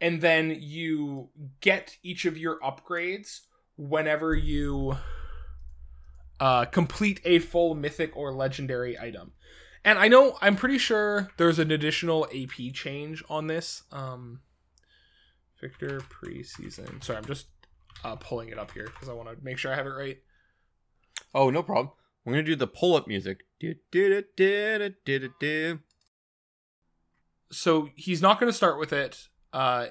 [0.00, 3.40] and then you get each of your upgrades
[3.76, 4.96] whenever you
[6.38, 9.32] uh, complete a full mythic or legendary item.
[9.84, 13.84] And I know I'm pretty sure there's an additional AP change on this.
[13.90, 14.40] Um
[15.60, 17.04] Viktor preseason.
[17.04, 17.46] Sorry, I'm just
[18.02, 20.18] uh, pulling it up here because I want to make sure I have it right.
[21.34, 21.90] Oh, no problem.
[22.24, 23.44] We're gonna do the pull-up music.
[27.52, 29.28] So he's not going to start with it.
[29.52, 29.86] Uh,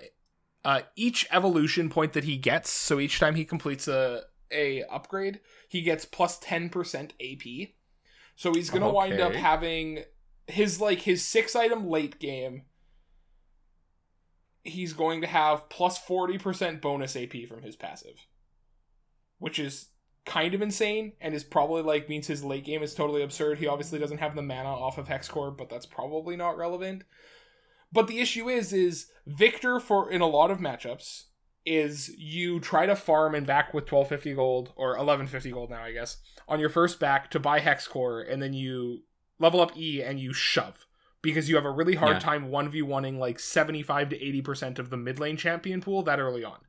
[0.63, 5.41] uh, each evolution point that he gets, so each time he completes a a upgrade,
[5.67, 7.69] he gets plus ten percent AP.
[8.35, 10.03] So he's going to wind up having
[10.47, 12.63] his like his six item late game.
[14.63, 18.25] He's going to have plus forty percent bonus AP from his passive,
[19.37, 19.89] which is
[20.29, 23.57] kind of insane and is probably like means his late game is totally absurd.
[23.57, 27.03] He obviously doesn't have the mana off of Hexcore, but that's probably not relevant.
[27.91, 31.23] But the issue is, is Viktor for in a lot of matchups
[31.65, 35.71] is you try to farm and back with twelve fifty gold or eleven fifty gold
[35.71, 39.03] now, I guess, on your first back to buy hex core, and then you
[39.39, 40.85] level up E and you shove
[41.21, 42.19] because you have a really hard Yeah.
[42.19, 45.81] time one v oneing like seventy five to eighty percent of the mid lane champion
[45.81, 46.59] pool that early on.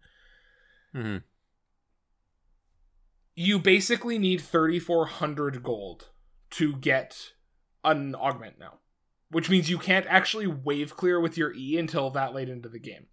[0.95, 1.23] Mhm.
[3.43, 6.09] You basically need thirty four hundred gold
[6.51, 7.33] to get
[7.85, 8.75] an augment now
[9.31, 12.81] which means you can't actually wave clear with your E until that late into the
[12.81, 13.07] game.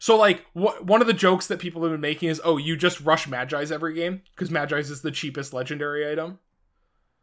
[0.00, 2.76] So, like, wh- one of the jokes that people have been making is, oh, you
[2.76, 6.40] just rush Mejai's every game because Mejai's is the cheapest legendary item,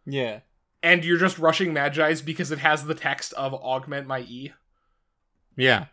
[0.06, 0.40] Yeah.
[0.82, 4.54] and you're just rushing Mejai's because it has the text of augment my E.
[5.58, 5.88] Yeah.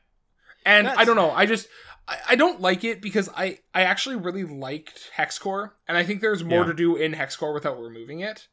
[0.64, 1.66] And That's- I don't know, I just
[2.06, 6.20] I, I don't like it because I I actually really liked Hexcore, and I think
[6.20, 6.66] there's more Yeah.
[6.66, 8.48] to do in Hexcore without removing it.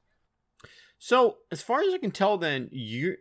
[0.99, 3.17] So, as far as I can tell, then you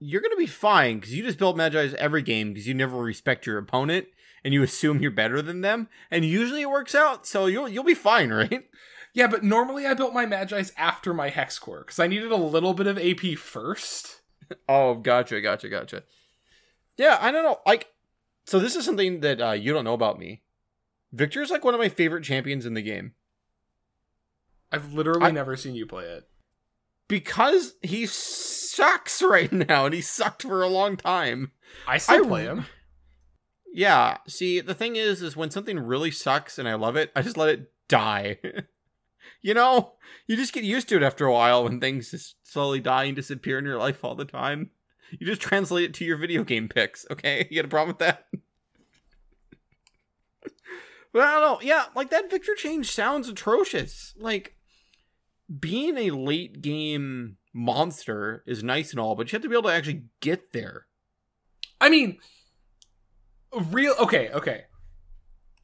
[0.00, 3.46] you're gonna be fine because you just build Mejai's every game because you never respect
[3.46, 4.06] your opponent
[4.44, 7.26] and you assume you're better than them, and usually it works out.
[7.26, 8.68] So you'll you'll be fine, right?
[9.14, 12.72] Yeah, but normally I built my Mejai's after my Hexcore because I needed a little
[12.74, 14.22] bit of AP first.
[14.68, 16.02] Oh, gotcha, gotcha, gotcha.
[16.96, 17.58] Yeah, I don't know.
[17.66, 17.88] Like,
[18.44, 20.42] so this is something that uh, you don't know about me.
[21.12, 23.12] Viktor is like one of my favorite champions in the game
[24.70, 26.28] I've literally I- never seen you play it.
[27.08, 31.52] because he sucks right now, and he sucked for a long time.
[31.86, 32.66] I still I- play him.
[33.74, 34.18] Yeah.
[34.28, 37.38] See, the thing is, is when something really sucks and I love it, I just
[37.38, 38.38] let it die.
[39.42, 39.92] you know,
[40.26, 43.16] you just get used to it after a while when things just slowly die and
[43.16, 44.70] disappear in your life all the time.
[45.18, 47.04] You just translate it to your video game picks.
[47.10, 48.26] Okay, you got a problem with that?
[51.12, 51.58] but I don't know.
[51.62, 54.14] Yeah, like that Viktor change sounds atrocious.
[54.18, 54.56] Like
[55.60, 59.68] being a late game monster is nice and all, but you have to be able
[59.68, 60.86] to actually get there.
[61.80, 62.18] I mean,
[63.70, 63.94] real.
[64.00, 64.62] Okay, okay.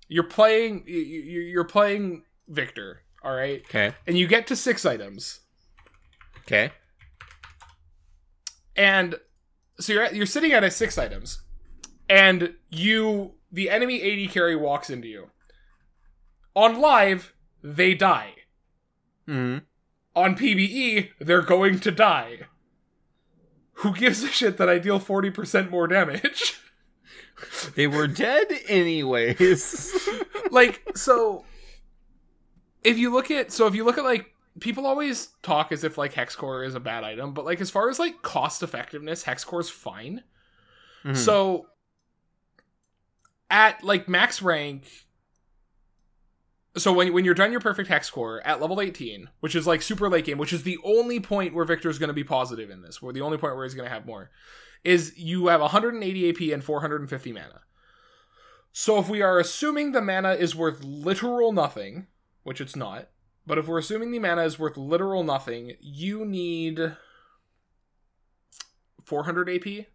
[0.09, 0.85] You're playing.
[0.87, 3.03] you- you- You're playing Viktor.
[3.23, 3.95] All right, Okay.
[4.07, 5.41] and you get to six items,
[6.43, 6.71] Okay.
[8.77, 9.17] and
[9.81, 11.43] so you're at, you're sitting at a six items,
[12.09, 15.31] and you the enemy AD carry walks into you.
[16.55, 18.35] On live, they die.
[19.27, 19.59] Hmm.
[20.17, 22.41] On PBE, they're going to die.
[23.75, 26.61] Who gives a shit that I deal forty percent more damage?
[27.77, 29.97] They were dead anyways.
[30.51, 31.45] like so
[32.83, 35.99] if you look at so if you look at like people always talk as if
[35.99, 39.71] like hexcore is a bad item, but like as far as like cost effectiveness, hexcore's
[39.71, 40.25] fine.
[41.05, 41.16] Mhm.
[41.16, 41.66] So
[43.51, 44.87] at like max rank
[46.77, 49.83] so when, when you're done your perfect hex core at level 18 which is like
[49.83, 52.83] super late game which is the only point where viktor's going to be positive in
[52.83, 54.31] this where the only point where he's going to have more
[54.85, 57.62] is you have 180 ap and 450 mana
[58.73, 62.07] so if we are assuming the mana is worth literal nothing
[62.42, 63.09] which it's not
[63.49, 66.97] but if we're assuming the mana is worth literal nothing you need
[69.05, 69.87] 400 ap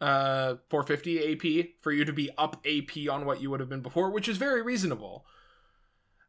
[0.00, 3.82] uh 450 AP for you to be up AP on what you would have been
[3.82, 5.26] before, which is very reasonable.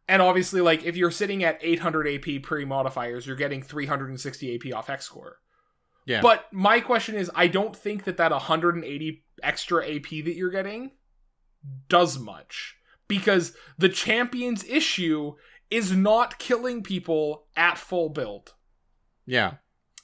[0.09, 4.75] And obviously, like if you're sitting at 800 AP pre modifiers, you're getting 360 AP
[4.75, 5.39] off X score.
[6.05, 6.19] yeah.
[6.21, 10.91] But my question is, I don't think that that 180 extra AP that you're getting
[11.87, 12.75] does much
[13.07, 15.35] because the champion's issue
[15.71, 18.53] is not killing people at full build.
[19.25, 19.55] yeah.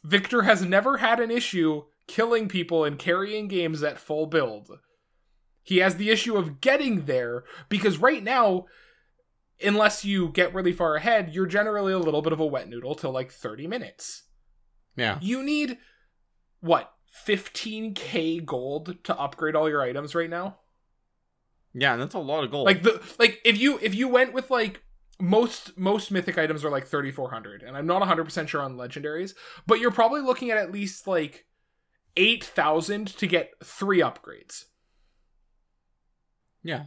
[0.04, 4.80] Viktor has never had an issue killing people and carrying games at full build.
[5.64, 8.68] He has the issue of getting there because right now,
[9.62, 12.96] unless you get really far ahead, you're generally a little bit of a wet noodle
[12.96, 14.24] till like 30 minutes.
[14.96, 15.18] Yeah.
[15.22, 15.78] You need,
[16.62, 16.94] what,
[17.28, 20.60] 15k gold to upgrade all your items right now?
[21.74, 22.66] Yeah, that's a lot of gold.
[22.66, 24.82] Like the like if you if you went with like
[25.20, 29.34] most most mythic items are like 3400 and I'm not 100% sure on legendaries,
[29.66, 31.46] but you're probably looking at at least like
[32.16, 34.66] 8000 to get 3 upgrades.
[36.64, 36.86] yeah.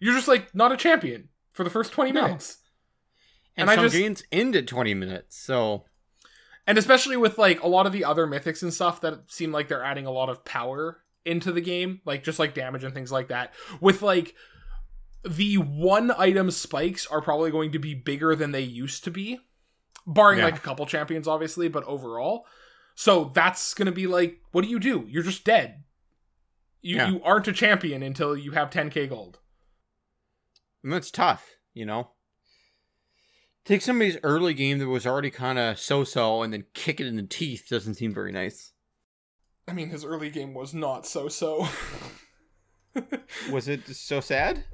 [0.00, 2.22] You're just like not a champion for the first 20 No.
[2.22, 2.58] minutes.
[3.56, 5.84] And, And some just- games end at 20 minutes, so
[6.66, 9.68] And especially with like a lot of the other mythics and stuff that seem like
[9.68, 13.10] they're adding a lot of power into the game, like just like damage and things
[13.12, 13.52] like that.
[13.80, 14.34] With like
[15.24, 19.38] the one item spikes are probably going to be bigger than they used to be,
[20.06, 20.46] barring Yeah.
[20.46, 22.46] like a couple champions, obviously, but overall.
[22.94, 25.06] So that's gonna be like, what do you do?
[25.08, 25.84] You're just dead.
[26.80, 27.08] You Yeah.
[27.10, 29.38] you aren't a champion until you have 10k gold.
[30.82, 32.10] and that's tough, you know?
[33.64, 37.14] Take somebody's early game that was already kind of so-so and then kick it in
[37.14, 38.72] the teeth doesn't seem very nice.
[39.68, 41.68] I mean, his early game was not so so.
[43.50, 44.64] Was it so sad?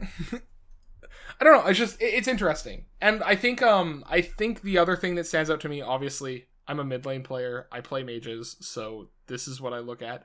[1.40, 1.66] I don't know.
[1.68, 5.26] It's just it- it's interesting, and I think um I think the other thing that
[5.26, 7.68] stands out to me, obviously, I'm a mid lane player.
[7.70, 10.24] I play mages, so this is what I look at.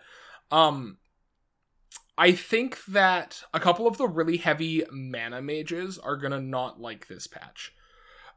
[0.51, 0.97] Um,
[2.17, 7.07] I think that a couple of the really heavy mana mages are gonna not like
[7.07, 7.73] this patch.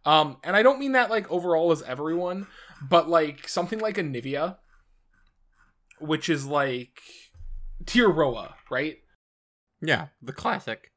[0.05, 2.47] Um, and I don't mean that like overall as everyone,
[2.83, 4.59] but like something like Anivia,
[6.01, 7.01] which is like
[7.87, 8.99] Tear RoA, right?
[9.87, 10.93] Yeah, the classic.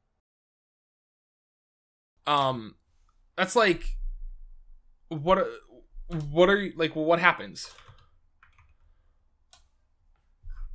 [2.26, 2.74] um
[3.36, 3.96] that's like
[5.08, 5.46] what
[6.08, 7.70] what are you like what happens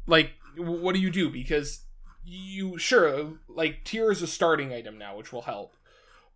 [0.08, 1.86] like what do you do because
[2.24, 5.76] you sure like Tear is a starting item now which will help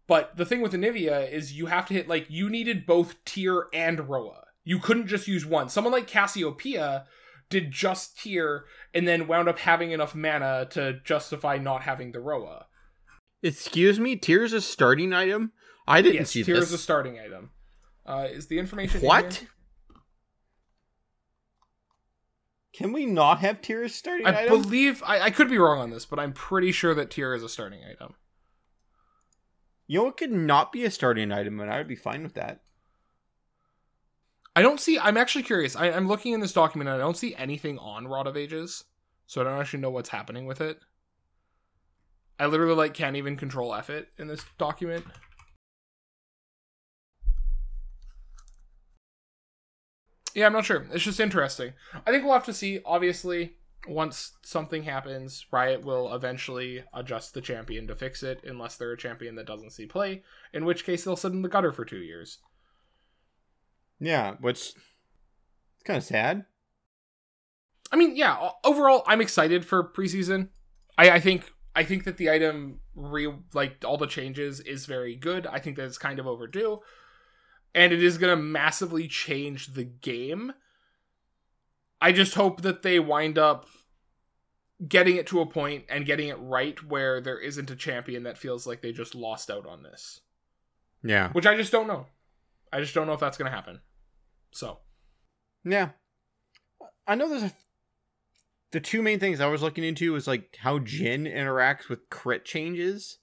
[0.07, 3.67] but the thing with Anivia is you have to hit like you needed both Tear
[3.71, 4.45] and RoA.
[4.63, 5.69] You couldn't just use one.
[5.69, 7.05] Someone like Cassiopeia
[7.49, 12.19] did just Tear and then wound up having enough mana to justify not having the
[12.19, 12.65] RoA.
[13.41, 15.51] Excuse me, Tear is a starting item?
[15.87, 16.65] I didn't yes, see Tear this.
[16.65, 17.51] is a starting item.
[18.05, 19.33] Uh, is the information what?
[19.35, 19.47] here?
[22.73, 24.61] Can we not have Tear tears starting I item?
[24.61, 27.43] believe I, I could be wrong on this, but I'm pretty sure that Tear is
[27.43, 28.13] a starting item.
[29.87, 32.35] you know, it could not be a starting item, and I would be fine with
[32.35, 32.61] that.
[34.55, 34.99] I don't see.
[34.99, 35.75] I'm actually curious.
[35.75, 38.83] I, I'm looking in this document and I don't see anything on Rod of Ages,
[39.27, 40.79] so I don't actually know what's happening with it.
[42.39, 45.05] I literally like can't even control F it in this document.
[50.33, 50.87] Yeah, I'm not sure.
[50.91, 51.73] It's just interesting.
[52.05, 52.79] I think we'll have to see.
[52.85, 53.55] Obviously,
[53.87, 58.97] once something happens, Riot will eventually adjust the champion to fix it, unless they're a
[58.97, 61.99] champion that doesn't see play, in which case they'll sit in the gutter for two
[61.99, 62.39] years.
[63.99, 66.45] Yeah, which it's kind of sad.
[67.91, 68.49] I mean, yeah.
[68.63, 70.49] Overall, I'm excited for preseason.
[70.97, 75.15] I, I think I think that the item re like all the changes is very
[75.15, 75.47] good.
[75.47, 76.79] I think that it's kind of overdue,
[77.73, 80.53] and it is going to massively change the game.
[82.01, 83.65] I just hope that they wind up
[84.87, 88.37] getting it to a point and getting it right where there isn't a champion that
[88.37, 90.21] feels like they just lost out on this,
[91.03, 91.33] Yeah.
[91.33, 92.05] which I just don't know.
[92.71, 93.81] I just don't know if that's going to happen.
[94.51, 94.79] So,
[95.63, 95.89] Yeah.
[97.07, 97.51] I know there's a.
[98.71, 102.45] The two main things I was looking into was like how Jhin interacts with crit
[102.45, 103.17] changes.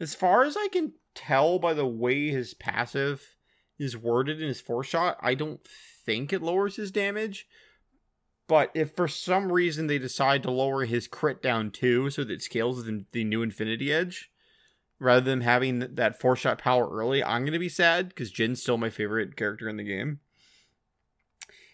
[0.00, 3.36] As far as I can tell by the way his passive
[3.78, 5.60] is worded in his four shot, I don't
[6.04, 7.46] think it lowers his damage.
[8.46, 12.32] But if for some reason they decide to lower his crit down too, so that
[12.32, 14.30] it scales the, the new Infinity Edge,
[14.98, 18.76] rather than having that four shot power early, I'm gonna be sad because Jhin's still
[18.76, 20.20] my favorite character in the game.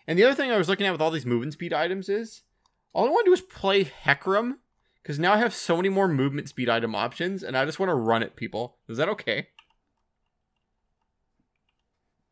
[0.06, 2.42] And the other thing I was looking at with all these movement speed items is
[2.92, 4.56] all I want to do is play Hecarim
[5.02, 7.90] because now I have so many more movement speed item options, and I just want
[7.90, 8.78] to run at people.
[8.88, 9.48] Is that okay?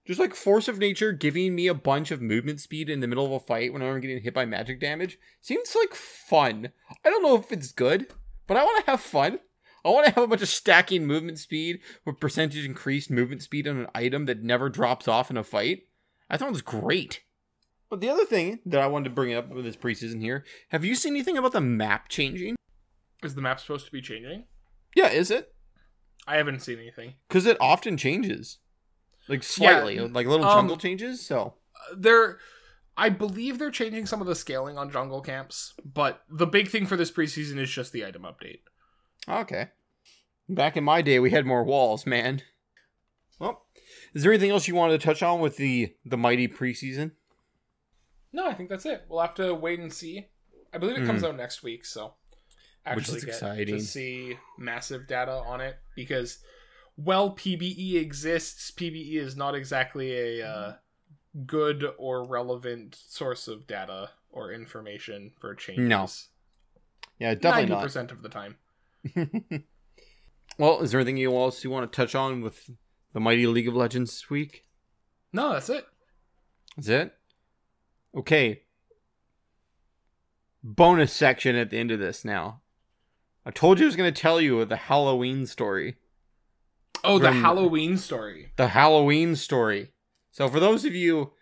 [0.06, 3.26] Just like Force of Nature giving me a bunch of movement speed in the middle
[3.26, 6.70] of a fight when I'm getting hit by magic damage seems like fun.
[7.04, 8.06] I don't know if it's good,
[8.46, 9.38] but I want to have fun.
[9.84, 13.68] I want to have a bunch of stacking movement speed with percentage increased movement speed
[13.68, 15.82] on an item that never drops off in a fight.
[16.30, 17.22] I thought it was great.
[17.90, 20.84] But the other thing that I wanted to bring up with this preseason here, have
[20.84, 22.56] you seen anything about the map changing?
[23.22, 24.44] Is the map supposed to be changing?
[24.94, 25.54] Yeah, is it?
[26.26, 27.14] I haven't seen anything.
[27.28, 28.58] Because it often changes,
[29.28, 31.24] like slightly, Yeah, like little um, jungle changes.
[31.26, 31.54] So
[31.96, 32.38] They're,
[32.96, 36.84] I believe they're changing some of the scaling on jungle camps, but the big thing
[36.86, 38.60] for this preseason is just the item update.
[39.28, 39.68] okay.
[40.50, 42.42] Back in my day, we had more walls, man.
[43.38, 43.66] Well,
[44.14, 47.12] is there anything else you wanted to touch on with the the mighty preseason?
[48.32, 49.04] No, I think that's it.
[49.08, 50.26] We'll have to wait and see.
[50.72, 52.14] I believe it comes out next week, so
[52.86, 52.96] Hmm.
[52.96, 53.78] Which is actually get exciting.
[53.78, 56.38] to see massive data on it because
[56.96, 60.74] well PBE exists, PBE is not exactly a uh,
[61.46, 65.88] good or relevant source of data or information for changes.
[65.88, 66.06] No,
[67.18, 68.56] Yeah, definitely ninety percent of the time.
[70.58, 72.70] well, is there anything else you want to touch on with
[73.12, 74.64] the mighty League of Legends week?
[75.32, 75.86] No, that's it.
[76.78, 77.14] Is it?
[78.16, 78.62] Okay.
[80.62, 82.60] Bonus section at the end of this now.
[83.46, 85.96] I told you I was going to tell you the Halloween story.
[87.04, 88.52] Oh, the From- Halloween story.
[88.56, 89.92] The Halloween story.
[90.32, 91.32] So, for those of you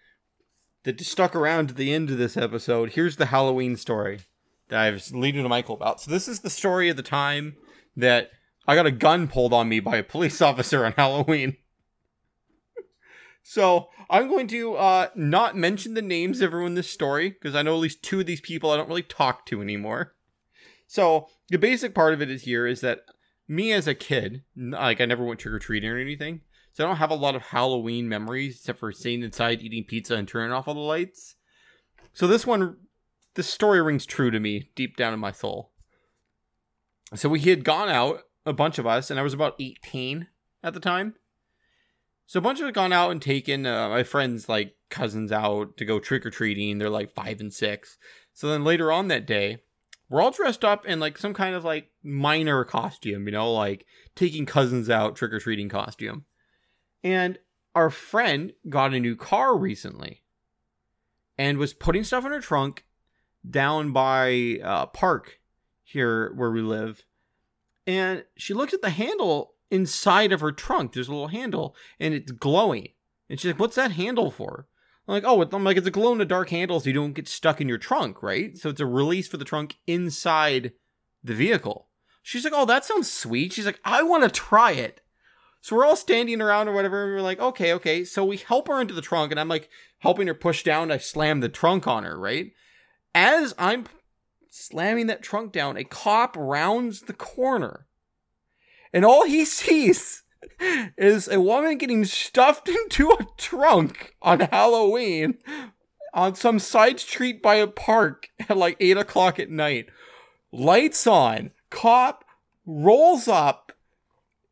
[0.85, 4.21] that stuck around to the end of this episode, here's the Halloween story
[4.69, 6.01] that I was leading to Michael about.
[6.01, 7.57] So, this is the story of the time
[7.97, 8.31] that
[8.69, 11.57] I got a gun pulled on me by a police officer on Halloween.
[13.49, 17.55] So I'm going to uh, not mention the names of everyone in this story because
[17.55, 20.17] I know at least two of these people I don't really talk to anymore.
[20.89, 23.03] So the basic part of it is here is that
[23.47, 26.41] me as a kid, like I never went trick or treating or anything,
[26.73, 30.17] so I don't have a lot of Halloween memories except for staying inside eating pizza
[30.17, 31.37] and turning off all the lights.
[32.15, 32.79] So this one,
[33.35, 35.71] this story rings true to me deep down in my soul.
[37.15, 40.27] So we had gone out, a bunch of us, and I was about 18
[40.65, 41.15] at the time.
[42.27, 45.77] So a bunch of us gone out and taken uh, my friends, like cousins, out
[45.77, 46.79] to go trick or treating.
[46.79, 47.99] They're like five and six.
[48.33, 49.59] So then later on that day,
[50.09, 53.87] we're all dressed up in like some kind of like minor costume, you know, like
[54.15, 56.25] taking cousins out trick or treating costume.
[57.03, 57.39] And
[57.75, 60.23] our friend got a new car recently
[61.39, 62.85] and was putting stuff in her trunk
[63.49, 65.41] down by uh, park
[65.83, 67.05] here where we live.
[67.87, 70.93] And she looked at the handle inside of her trunk.
[70.93, 72.89] There's a little handle and it's glowing.
[73.29, 74.67] And she's like, What's that handle for?
[75.09, 77.13] I'm like, Oh, I'm like, it's a glow in the dark handle so you don't
[77.13, 78.57] get stuck in your trunk, right?
[78.57, 80.73] So it's a release for the trunk inside
[81.23, 81.89] the vehicle.
[82.23, 83.53] She's like, Oh, that sounds sweet.
[83.53, 85.01] She's like, I want to try it.
[85.67, 87.03] So we're all standing around or whatever.
[87.03, 88.05] And we're like, okay, okay.
[88.05, 90.93] So we help her into the trunk, and I'm like helping her push down.
[90.93, 92.53] I slam the trunk on her, right?
[93.17, 93.87] As I'm
[94.49, 97.86] slamming that trunk down, a cop rounds the corner.
[98.93, 100.23] And all he sees
[100.97, 105.39] is a woman getting stuffed into a trunk on Halloween
[106.15, 109.87] on some side street by a park at like 8 o'clock at night.
[110.51, 111.51] Lights on.
[111.69, 112.25] Cop
[112.65, 113.73] rolls up,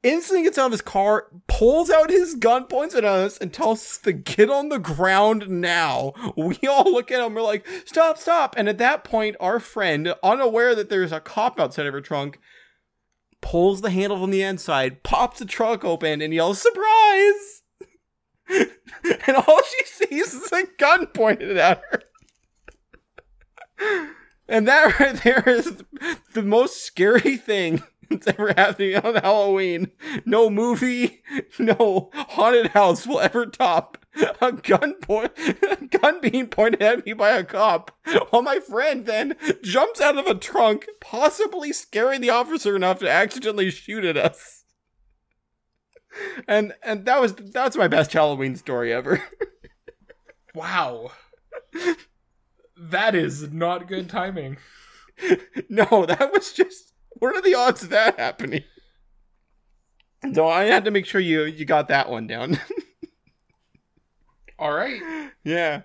[0.02, 3.52] instantly gets out of his car, pulls out his gun, points it at us, and
[3.52, 6.12] tells us to get on the ground now.
[6.36, 8.54] We all look at him, we're like, stop, stop.
[8.58, 12.38] And at that point, our friend, unaware that there's a cop outside of her trunk,
[13.44, 17.62] pulls the handle from the inside, pops the trunk open, and yells, surprise!
[19.26, 22.02] and all she sees is a gun pointed at her.
[24.48, 25.82] And that right there is
[26.32, 27.82] the most scary thing
[28.20, 29.90] that's ever happening on Halloween.
[30.24, 31.22] No movie,
[31.58, 33.98] no haunted house will ever top
[34.40, 37.90] a gun point, a gun being pointed at me by a cop.
[38.30, 43.10] While my friend then jumps out of a trunk, possibly scaring the officer enough to
[43.10, 44.64] accidentally shoot at us.
[46.46, 49.22] And and that was that's my best Halloween story ever.
[50.54, 51.10] Wow.
[52.78, 54.58] that is not good timing.
[55.68, 58.64] no, that was just what are the odds of that happening?
[60.32, 62.58] So I had to make sure you you got that one down.
[64.58, 65.30] All right.
[65.44, 65.82] yeah.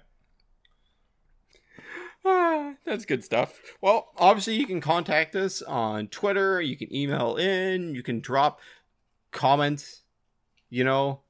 [2.23, 3.59] Ah, that's good stuff.
[3.81, 8.59] Well, obviously you can contact us on Twitter, you can email in, you can drop
[9.31, 10.01] comments,
[10.69, 11.21] you know,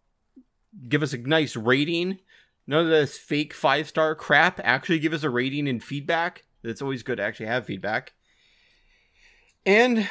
[0.88, 2.20] give us a nice rating.
[2.68, 4.60] None of this fake five star crap.
[4.64, 6.44] Actually give us a rating and feedback.
[6.64, 8.14] It's always good to actually have feedback.
[9.66, 10.08] And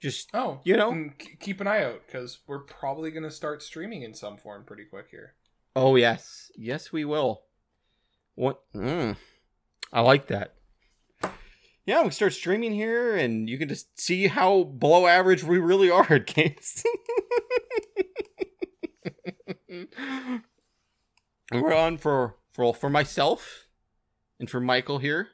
[0.00, 1.10] just Oh, You know?
[1.40, 4.84] keep an eye out because we're probably going to start streaming in some form pretty
[4.84, 5.34] quick here.
[5.76, 7.42] Oh yes, yes we will.
[8.36, 8.60] What?
[8.74, 9.16] Mm,
[9.92, 10.54] I like that.
[11.86, 15.90] Yeah, we start streaming here, and you can just see how below average we really
[15.90, 16.82] are at games.
[21.52, 23.66] We're on for for for myself
[24.40, 25.28] and for Michael here.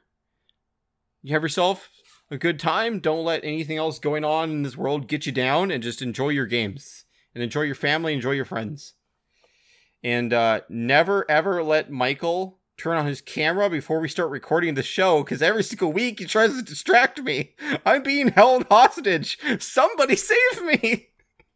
[1.21, 1.89] You have yourself
[2.31, 2.99] a good time.
[2.99, 6.29] Don't let anything else going on in this world get you down, and just enjoy
[6.29, 7.05] your games
[7.35, 8.95] and enjoy your family, enjoy your friends
[10.03, 14.83] and uh, never ever let Michael turn on his camera before we start recording the
[14.83, 17.53] show because every single week he tries to distract me.
[17.85, 19.37] I'm being held hostage.
[19.59, 21.09] Somebody save me.